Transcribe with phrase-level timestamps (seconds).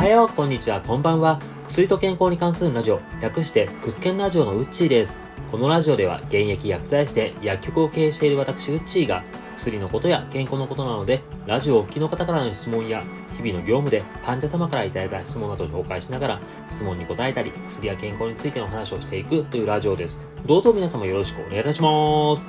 [0.00, 1.38] はよう、こんにちは、こんばんは。
[1.68, 5.20] 薬と健康に関するラジオ、略して、クスケンラジオのウッチーです。
[5.50, 9.22] このラジオでは、現役薬剤師で薬局を経営している私、ウッチーが、
[9.58, 13.04] 薬のことや健康のことなので、ラジオをお聞きの方からの質問や、
[13.36, 20.18] 日々の業務で患者様からいただいた質問などを紹介しながら、質問に答えたり、薬や健康についての話をしていくというラジオです。
[20.46, 22.48] どうぞ皆様よろしくお願いいたします。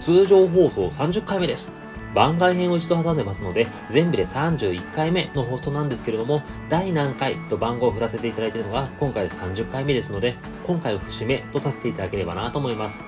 [0.00, 1.79] 通常放送30回目です。
[2.14, 13.02] 番外編を一度挟んでますので、全部で31回目の放送なんですけれども、第何回と番号を振らせていただいているのが、今回で30回目ですので、今回を節目とさせていただければなと思います。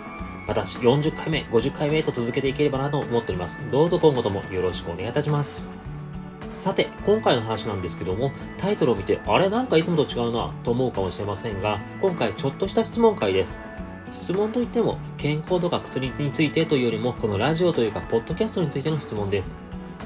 [0.46, 3.60] 私、40回目、50回目と続けていければなと思っております。
[3.70, 5.70] どうぞ今後ともよろしくお願いいたします。
[6.52, 13.62] さて、今回の話なんですけども、タイトルを見て、あれなんかいつもと違うなと思うかもしれませんが、今回ちょっとした質問会です。
[14.12, 19.58] 質問といっても、健康とか薬についてというよりも、このラジオというか、ポッドキャストについての質問です。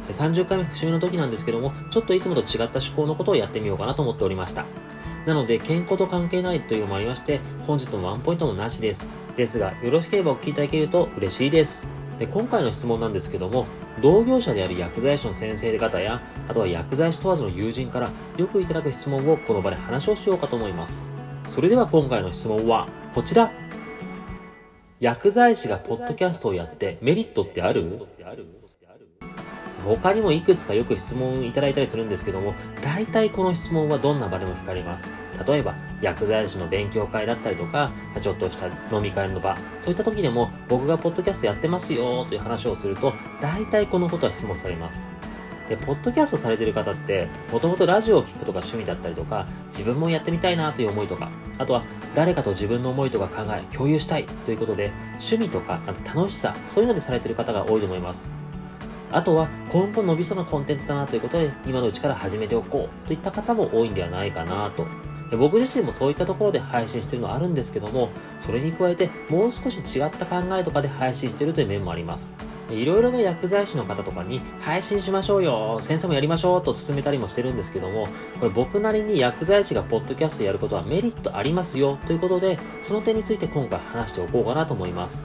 [0.08, 4.64] 30回目節目の時なんですけども、ちょっといつもと違った思考のことをやってみようかなと思っておりました。
[5.26, 9.08] なので、健康と関係ないというのもありまして、本日のワンポイントもなしです。
[9.36, 11.86] ですが、よろしければお聞きいただけると嬉しいです。
[12.18, 13.66] で、今回の質問なんですけども、
[14.00, 21.10] 同業者である薬剤師の先生方や、あとは薬剤師問わずの友人からよくいただく質問をこの場で話をしようかと思います。
[21.48, 23.65] それでは今回の質問はこちら。
[24.98, 28.06] 薬剤師がポッドキャストをやってメリットってある？
[29.84, 35.08] 他にもいくつかよく質問いただいたりするんですけども、大体この質問はどんな場でも聞かれます。
[35.46, 45.12] 例えば、薬剤師の勉強会だったりとか、ちょっとした飲み会の場、そういった時でも僕がポッドキャストやってますよという話をすると、大体このことは質問されます。
[45.68, 51.82] で、ポッドキャストされてる方って、もともとラジオを聴くとか趣味だったりとか、自分もやってみたいなという思いとか、あとは
[52.14, 58.32] 誰かと自分の思いとか考え、共有したいということで、趣味とか、あと楽しさ、そういうのでされてる方が多いと思います。
[59.12, 64.86] あとは、今後伸びそうなコンテンツだなということで、今のうちから始めておこうといった方も多いんではないかなと。
[65.30, 72.34] で僕自身もそういったところで配信してるのあるんですけども、それに加えてもう少し違った考えとかで配信してるという面もあります。
[72.70, 78.08] いろいろな薬剤師の方とかに配信しましょうよ、先生もやりましょうと勧めたりもしてるんですけども、
[78.40, 85.24] これ僕なりに薬剤師がポッドキャストやることはメリットありますよということで、その点について今回話しておこうかなと思います。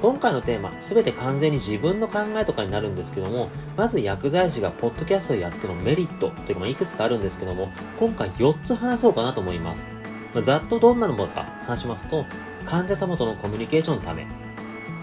[0.00, 9.96] 今回のテーマ、すべて完全に自分の考えとかになるんですけども、まず薬剤師がポッドキャストをやってのメリットというか、まいくつかあるんですけども、今回4つ話そうかなと思います。
[10.34, 12.26] ま、ざっとどんなのもか話しますと、
[12.66, 14.26] 患者様とのコミュニケーションのため、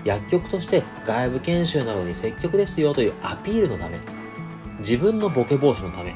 [0.04, 4.00] 薬局として外部研修などに積極ですよというアピールのため、
[4.80, 6.14] 自分のボケ防止のため、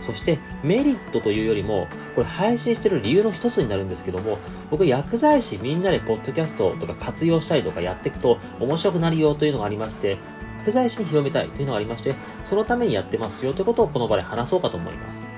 [0.00, 4.38] そしてメリットというよりも、これ配信してる理由の一つになるんですけども、
[4.70, 10.18] 僕薬剤師みんなでポッドキャストとか活用したりとかやっていくと面白くなるよというのがありまして、
[10.60, 12.14] 薬剤師に広めたいというのがありまして、
[12.44, 15.32] そのためにやってますよということをこの場で話そうかと思います。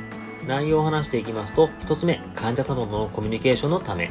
[0.46, 4.10] 内容を話していきますと、一つ目、患者様のコミュニケーションのため。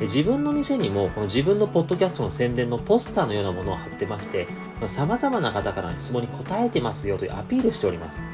[0.00, 4.46] 自分の店にも、この自分のポッドキャストの宣伝のポスターのようなものを貼ってまして、
[4.84, 8.28] 様々な方からの質問に答えてますよというアピールをしております。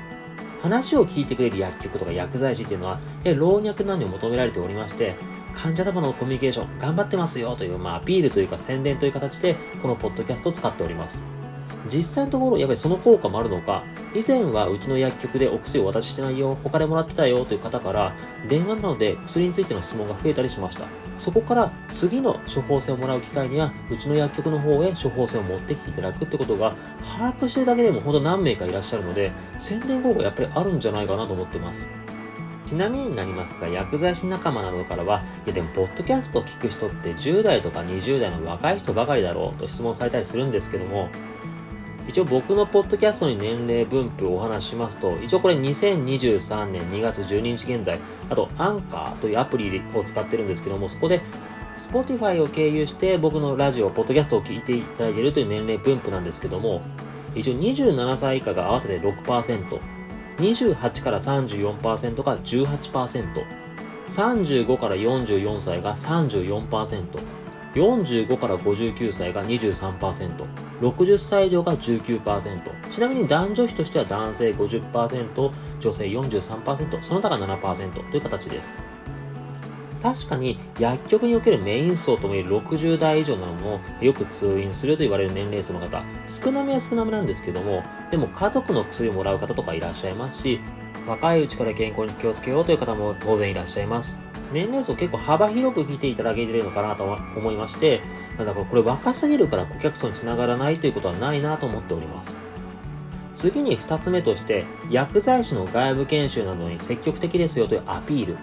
[0.61, 3.01] 話を聞いてくれる薬局とか薬剤師っていうのは、
[3.37, 5.15] 老若男女求められておりまして、
[5.55, 11.25] 患者様のコミュニケーション頑張ってますよという、まあ、アピールというか宣伝という形で、このポッドキャストを使っております。
[11.93, 13.85] 実際のところ、やっぱりその効果もあるのか、
[14.15, 18.15] 以前はうちの薬局でお薬をお渡ししてないよ、他でもらってたよという方から、
[18.49, 20.87] 電話などで薬についての質問が増えたりしました。
[21.17, 26.75] そこから次の処方箋をもらう機会には、うちの薬局の方へ処方箋を持ってきていただくってことが、
[27.19, 31.93] 把握してるだけでも本当何名かいらっしゃるので、宣伝効果やっぱりあるんじゃないかなと思ってます。
[32.65, 41.09] ちなみになりますが、薬剤師仲間などからは、いやでも、ポッドキャストを聞く人って10代とか20代の若い人ばかりだろうと質問されたりするんですけども、
[42.09, 47.99] 一応僕のポッドキャストに年齢分布をお話ししますと、一応これ2023年2月12日現在、
[48.29, 51.21] あとアンカーというアプリを使ってるんですけども、そこで
[51.79, 56.83] Spotify を経由して僕のラジオ、ポッドキャストを聞いていただいているという年齢分布なんですけども、
[57.35, 59.81] 一応27歳以下が合わせて6%、
[60.39, 63.45] 28から34%が18%、
[64.09, 67.07] 35から44歳が34%、
[67.75, 70.47] 45から59歳が23%、
[70.81, 78.81] 60歳以上が19%、ちなみに男女比としては男性50%、女性43%、その他が7%という形です。
[80.03, 90.61] 確かに薬局におけるメイン層ともいえる60代以上なのもよく通院すると言われる年齢層の方、少なめは少なめなんですけども、でも家族の薬をもらう方とかいらっしゃいますし、
[91.07, 94.21] 若いうちから健康に気をつけようという方も当然いらっしゃいます。
[94.53, 98.03] 年齢層結構幅広く聞いていただけてるのかなと思いまして、
[98.39, 102.41] だからこれ若すぎるから顧客層につながらないということはないなと思っております。
[103.35, 108.37] 次に2つ目として、薬剤師の外部研修などに積極的ですよというアピール。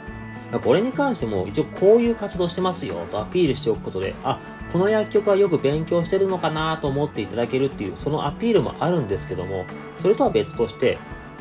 [0.60, 4.40] これに関しても一応こういう活動してますよとアピールしておくことで、あ、
[4.74, 9.66] この薬局はよく勉強してるのかなと思っていただけるっていう、そのアピールもあるんですけども、
[9.98, 10.98] それとは別として、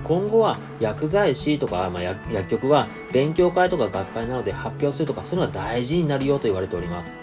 [0.08, 7.20] 今後は薬剤師とか、まあ、薬局は勉強会とか学会などで発表するとか、そういうのが大事になるよと言われております。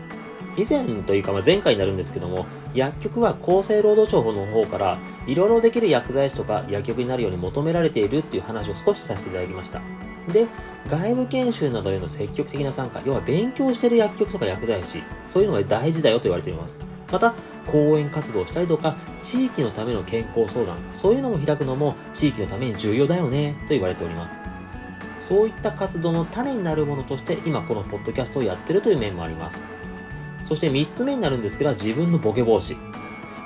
[0.56, 2.46] 以前というか、まあ、前回になるんですけども、
[2.76, 9.82] 薬局は厚生労働省の方から、いろいろできる薬剤師とか薬局になるように求められているっていう話を少しさせていただきました。
[10.32, 10.46] で、
[10.88, 16.86] 外部研修などへの積極的な参加、要は勉強してる薬局とか薬剤師、そういうのが大事だよと言われています。
[17.12, 17.34] また、
[17.68, 24.38] 講演活動をしたりとか、地域のための健康相談、そういうのも開くのも地域のために重要だよね、と言われております。
[25.20, 29.64] そういった活動の種になるものとして、今このポッドキャストをやってるという面もあります。
[30.44, 32.76] そして3つ目になるんですけど、自分のボケ防止。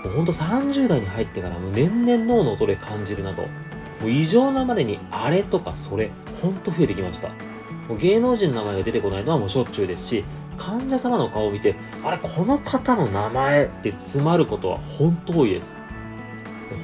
[0.03, 3.43] もうほんと30代に入ってからもう年々脳の衰え感じるなと。
[3.43, 3.47] も
[4.05, 6.11] う異常なまでにあれとかそれ、
[6.41, 7.29] ほんと増えてきました。
[7.87, 10.25] もう芸能人の名前が出てこないのはもうしょっちゅうですし、
[10.59, 15.79] 患者様の顔を見て、あれ、この方の名前って詰まることは本当多いです。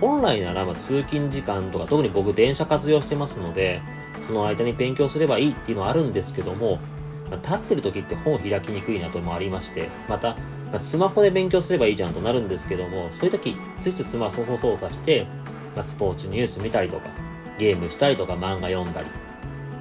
[0.01, 3.81] 本来なら、ま通勤時間とか、特に僕電車活用してますので、
[4.21, 6.79] その間に勉強すればいいっていうのはあるんですけども、
[7.29, 10.35] ま立ってる時って本を開きにくいなともありまして、また、
[10.71, 15.27] まスマホで勉強すればいいじゃんとなるんですけども、そういう時、ついついスマホ操作して、
[15.75, 17.09] ま、スポーツニュース見たりとか、
[17.59, 19.24] ゲームしたりとか漫画読んだり。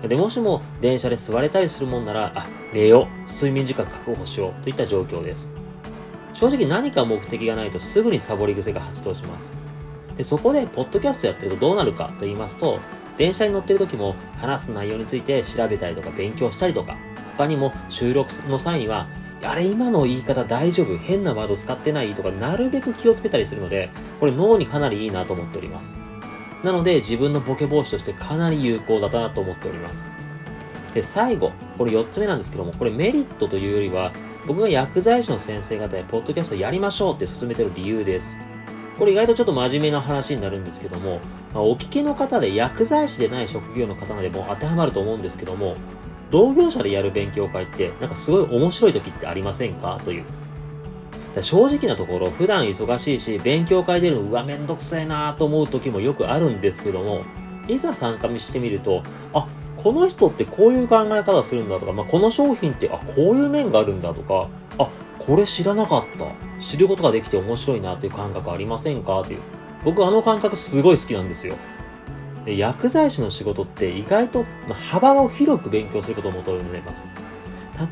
[0.09, 5.55] で、もしも電車で座れたりするもんなら、あ、寝よう、睡眠時間確保しようといった状況です。
[6.35, 9.51] 正直何か目的がないとすぐにサボり癖が発動します。
[10.17, 12.79] で、そこで、ポッドキャストやってるとどうなるかと言いますと、
[13.17, 16.97] 電車に乗ってる時も話す内容について調べたりとか勉強したりとか、
[17.37, 19.07] 他にも収録の際には、
[19.43, 20.97] あれ今の言い方大丈夫？
[20.97, 22.15] 変なワード使ってない？
[22.15, 26.03] とか、なるべく気をつけたりするので、これ脳にかなりいいなと思っております。
[26.65, 30.11] なので、自分のボケ防止としてかなり有効だなと思っております。
[30.95, 34.13] で、最後、これ4つ目なんですけども、これメリットというよりは、
[34.47, 38.39] 僕が薬剤師の先生方やポッドキャストやりましょうって進めてる理由です。
[38.99, 41.21] これ意外とちょっと真面目な話になるんですけども、
[41.53, 45.77] まあ、お聞きの方で薬剤師でない職業の方でも当てはまると思うんですけども、
[46.31, 50.01] 同業者でやる勉強会ってなんかすごい面白い時ってありませんか？
[50.05, 50.25] という。
[51.43, 57.25] 正直なところ、普段忙しいし、勉強会出るのうわ、めんどくさいなと思う時もよくあるんですけども、
[57.67, 59.03] いざ参加してみると、
[59.33, 64.49] あ、この人ってこういう考え方するんだとか、まあ、この商品って、あ、こういう面があるんだとか、
[64.79, 64.89] あ、
[65.19, 66.27] これ知らなかった。
[66.63, 69.41] 知ることができて面白いなっていう感覚ありませんかっていう。
[69.85, 71.57] 僕あの感覚すごい好きなんですよ。
[72.45, 77.11] で薬剤師の仕事って意外と、ま幅を広く勉強することを求めます。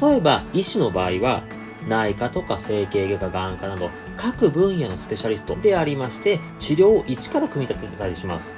[0.01, 1.43] 例えば、医師の場合は、
[1.89, 8.57] 内科とか整形外科、眼科など、各分野のスペシャリストでありまして、治療を一から組み立てたりします。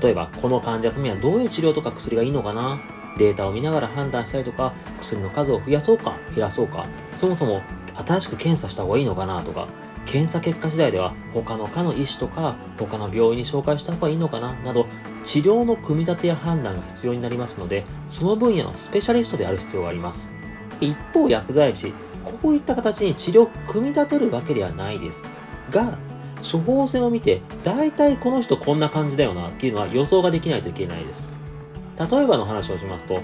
[0.00, 2.80] 例えば、この患者様にはどういう治療とか薬がいいのかな？
[3.18, 7.60] データを見ながら判断したりとか、薬の数を増やそうか、減らそうか、そもそも
[7.94, 9.68] 新しく検査した方がいいのかなとか、
[10.06, 14.52] 検査結果次第では他の科の医師とか他の病院に紹介した方がいいのかな？
[14.64, 14.86] など
[15.24, 20.32] 治療の組み立てや判断が必要になりますのでその分野のスペシャリストである必要があります。
[20.80, 25.24] 一方薬剤師こういった形に治療を組み立てるわけではないです
[25.70, 25.98] が
[26.40, 31.30] 処方箋を見て大体この人こんな感じだよなっていうのは予想ができないといけないです。
[31.98, 33.20] 例えばの話をしますと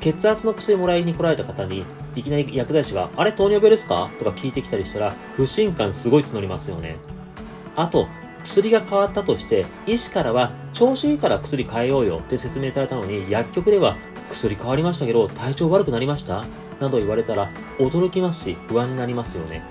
[0.00, 1.84] 血圧の薬もらいに来られた方に、
[2.16, 4.10] いきなり薬剤師が、あれ糖尿病ですか？
[4.18, 6.96] とか聞いてきたりしたら、不信感すごい募りますよね。
[7.76, 8.08] あと、
[8.42, 13.98] 薬が変わったとして、医師からは、調子いいから薬変えようよって説明されたのに、薬局では、
[14.30, 16.46] 薬変わりましたけど、体調悪くなりました？
[16.80, 19.62] など言われたら、驚きますし、不安になりますよね。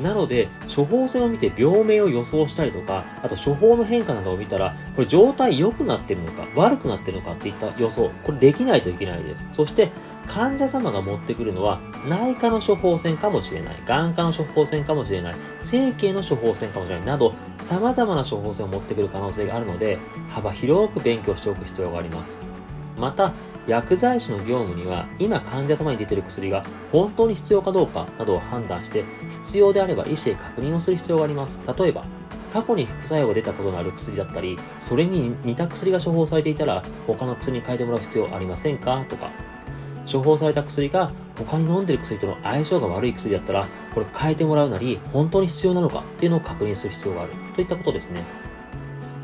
[0.00, 9.48] なので、処方箋を見て病名を予想したりとか、あと処方の変化などを見たら、これ状態良くなってるのか、悪くなってるのかっていった予想、これできないといけないです。
[9.52, 9.90] そして、
[10.26, 19.98] 患者様が持ってくるのは、内科の処方箋かもしれない、眼科の処方箋かもしれない、整形の処方箋かもしれない、など、様々な処方箋を持ってくる可能性があるので、
[20.28, 22.42] 幅広く勉強しておく必要があります。
[22.98, 23.32] また、
[23.66, 29.04] 薬剤師の業務には今患者様に出ている薬が本当に必要かどうかなどを判断して
[29.44, 31.60] 必要であれば医師へ確認をする必要があります。
[31.78, 32.04] 例えば、
[32.52, 39.30] 過去に副作用が出たことのある薬だったり、それに似た薬が処方されていたら他の薬に変えてもらう必要ありませんかとか、
[40.10, 47.32] 処方された薬が他に飲んでる薬との相性が悪い薬だったら、これ変えてもらうなり、本当に必要なのかっていうのを確認する必要がある。
[47.56, 48.45] といったことですね。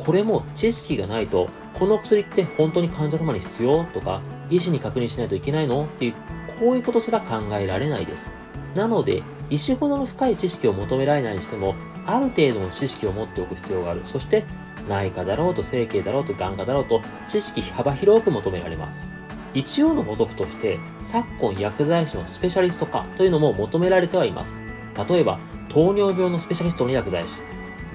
[0.05, 5.85] これも知識がないとこの薬って本当に患者様に必要とか、医師に確認しないといけないの？
[5.85, 6.15] っていう、
[6.61, 8.33] こういうことすら考えられないです。
[8.75, 11.75] なので、医師ほどの深い知識を求められないにしても、
[12.07, 14.01] ある程度の知識を持っておく必要がある。
[14.05, 14.45] そして、
[14.89, 19.15] 内科だろうと整形だろうと眼科だろうと知識幅広く求められます。
[19.55, 24.63] 一応の補足として、昨今薬剤師のスペシャリスト化というのも求められてはいます。
[25.09, 27.41] 例えば、糖尿病のスペシャリストの薬剤師、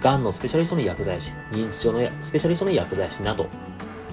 [0.01, 3.47] がんのスペシャリストの薬剤師、認知症のスペシャリストの薬剤師など。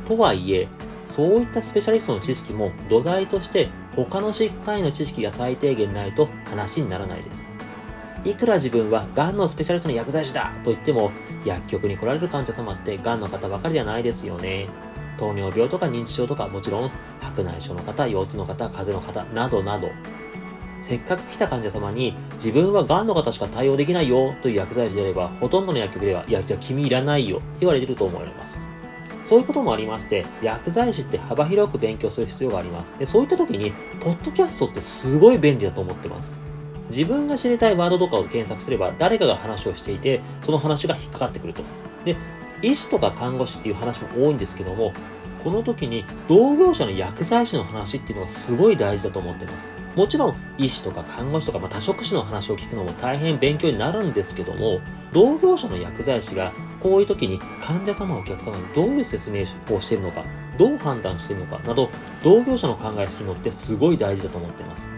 [0.08, 0.68] とはいえ、
[1.08, 7.48] そういったスペシャリストの知識も土台として他の疾患への知識が最低限ないと話にならないです。
[8.24, 11.10] いくら自分は癌のスペシャリストの薬剤師だと言っても、
[11.44, 14.68] 薬局に来られる患者様って癌の方ばかりではないですよね。
[15.18, 19.90] 糖尿病とか認知症とかもちろん白内障の方、腰痛の方、風邪の方などなど、
[20.86, 28.68] せっかく来た患者様に自分は癌の方しか対応できないよという薬剤師であれば、ほとんどの薬局では、いや、じゃあ君いらないよって言われてると思われます。
[29.24, 32.98] そういうこともありまして、薬剤師って幅広く勉強する必要があります。
[32.98, 36.38] で、そういった時に、ポッドキャストってすごい便利だと思ってます。
[36.90, 41.62] 自分が知りたいワードとかを検索すれば、誰かが話をしていて、その話が引っかかってくると。
[42.04, 42.14] で、
[42.60, 44.92] 医師とか看護師っていう話も多いんですけども、
[45.44, 49.74] この時に同業者の薬剤師の話っていうのがすごい大事だと思ってます。
[49.94, 54.80] もちろん医師とか看護師とか、まあ、多職種の話を聞くのも大変勉強になるんですけども、
[55.12, 60.24] 同業者の薬剤師がこういう時に患者様、お客様にどういう説明をしているのか、
[60.56, 61.90] どう判断しているのかなど、
[62.22, 64.90] 同業者の考えするのってすごい大事だと思ってます。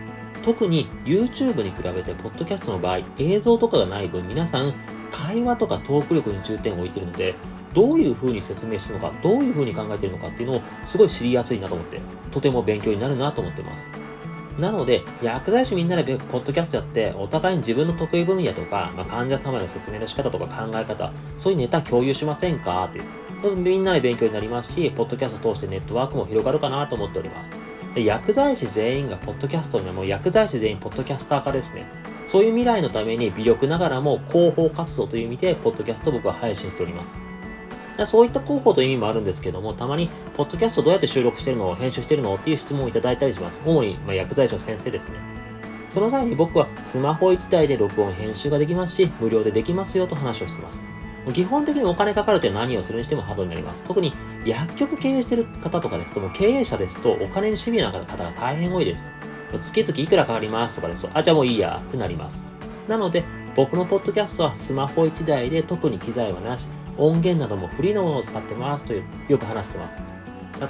[0.45, 4.75] 特に YouTube に比べて、ポッドキャストの場合、映像とかがない分、皆さん、
[5.11, 7.35] 会話とかトーク力に重点を置いているので、
[7.77, 13.93] どういう風に説明してるのか、どういう風に考えてるのかっていうのをすごい知りやすいなと思って、とても勉強になるなと思ってます。
[14.59, 22.87] なので、薬剤師みんなでポッドキャストやって、お互いに自分の得意分野とか、まあ、患者様への説明の仕方とか考え方、そういうネタ共有しませんか？
[22.87, 23.05] っていう。
[23.55, 27.55] みんなで勉強になりますし、ポッドキャストを通してネットワークも広がるかなと思っております。
[27.95, 31.87] で薬剤師全員がポッドキャストにはもう薬剤師全員ポッドキャスター化ですね。
[32.27, 37.36] そういう未来のために微力ながらも広報活動という意味で、ポッドキャスト僕は配信しております。
[38.05, 43.59] そういった広報という意味もあるんですけども、たまに、ポッドキャストどうやって収録してるの編集してるのっていう質問をいただいたりします。
[43.65, 45.15] 主に、ま、薬剤師の先生ですね。
[45.89, 50.85] その際に僕はスマホ1台で録音編集ができますし、無料でできますよと話をしています。
[51.33, 53.83] 基本的にお金かかるという何をするにしてもハードルになります。
[53.83, 54.13] 特に
[54.45, 59.11] 薬局経営してる方とかですと、もう経営者ですとお金にシビアな方が大変多いです。
[59.61, 62.55] 月々いくらかかりますとかですと、あ、じゃあもういいやってなります。
[62.87, 63.25] なので、
[63.57, 70.01] 僕のポッドキャストはスマホ1台で特に機材はなし、音源などもフリーのものを使ってますと、よく話してます。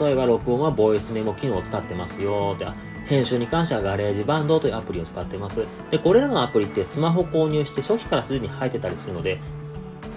[0.01, 2.67] 例えば、録音はボイスメモ機能を使ってますよって、
[3.07, 5.65] 編集に関しては GarageBand というアプリを使ってます。
[5.91, 9.39] で、これらのアプリってスマホ購入して初期からすでに入ってたりするので、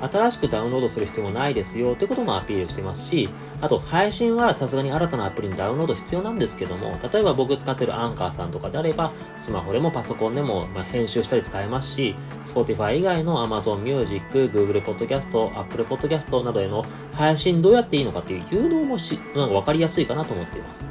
[0.02, 3.30] 新しくダウンロードする必要もないですよということもアピールしてますし、
[3.62, 20.90] あと配信はさすがに新たなアプリにダウンロード必要なんですけども、例えば僕使ってるアンカーさんとかであれば、スマホでもパソコンでも、ま編集したり使えますし、Spotify 以外の Amazon Music、Google Podcast、Apple Podcast などへの配信どうやっていいのかっていう誘導もし、なんかわかりやすいかなと思っています。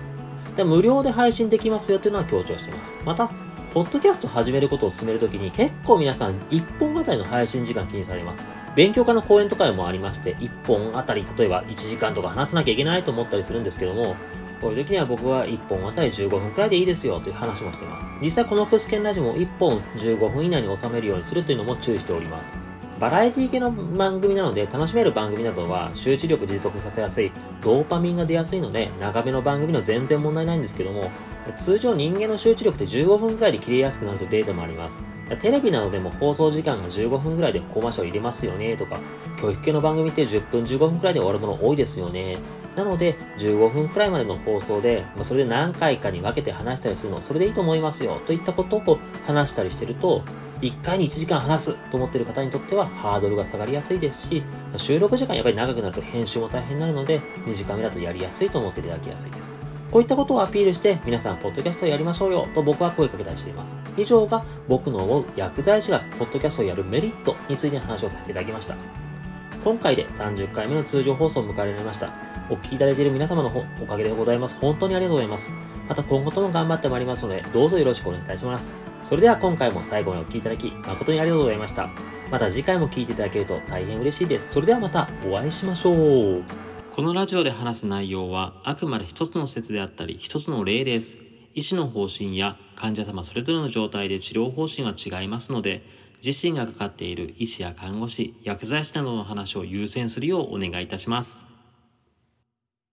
[0.57, 2.99] で無料で配信できますよっていうのは強調しています。
[3.05, 3.31] また、
[3.75, 8.49] ポッドキャスト始めることを進めるときに結構皆さん1本あたりの配信時間気にされます。
[8.75, 14.17] 勉強家の講演とかでもありまして、1本あたり例えば1時間とか話さなきゃいけないと思ったりするんですけども、
[14.63, 18.11] こういう時には僕は1本あたり15分くらいでいいですよという話もしています。
[18.23, 22.63] 実際このクスケンラジオも1本15分以内に収めるようにするというのも注意しております。
[22.99, 27.31] バラエティ系の番組なので楽しめる番組などは集中力持続させやすい
[27.63, 31.11] ドーパミンが出やすいので長めの番組の全然問題ないんですけども
[31.52, 35.05] 通常人間の集中力って15分くらいで切れやすくなるとデータもあります
[35.40, 38.99] テレビなどでも放送時間が15分くらいでコマーシャル入れますよねとか
[39.40, 42.38] 教育系の番組って10分15分くらいで終わるもの多いですよね
[42.78, 50.23] なので、15分くらいまでの放送で、まあ、それで何回かに分けて話したりするの、それでいいと思いますよ、といったことを話したりしてると、
[50.61, 54.45] 1回に1時間話すと思っている方にとってはハードルが下がりやすいですし、
[54.76, 59.68] 収録時間やっぱり長くなると編集も大変になるので、短めだとやりやすいと思っていただきやすいです。
[59.90, 63.80] こういったことをアピールして、皆さん、ポッドキャストをやりましょうよと僕は声かけたりしています。
[63.97, 68.76] 以上が僕の思う薬剤師がポッドキャストをやるメリットについて話をさせていただきました。
[69.64, 72.12] 今回で30回目の通常放送を迎えられました。
[72.50, 74.59] お聞きいただいている皆様のおかげでございます。
[74.61, 75.52] 本当にありがとうございます。
[75.88, 78.73] また今後とも頑張ってまいりますので、どうぞよろしくお願いいたします。
[79.04, 81.88] それでは今回も最後までお聴きいただき、誠にありがとうございました。
[82.30, 84.49] また次回も聴いていただけると大変嬉しいです。
[84.50, 86.68] それではまたお会いしましょう。
[86.99, 91.17] このラジオで話す内容はあくまで一つの説であったり、一つの例です。
[91.55, 95.85] 医師の方針や患者様それぞれの状態で治療方針は違いますので、
[96.26, 101.47] 自身がかかっている医師や看護師、薬剤師などの話を優先するようお願いいたします。